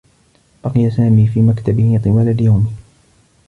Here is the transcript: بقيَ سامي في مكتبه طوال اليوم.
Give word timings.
بقيَ 0.63 0.89
سامي 0.89 1.27
في 1.27 1.41
مكتبه 1.41 2.01
طوال 2.03 2.29
اليوم. 2.29 2.73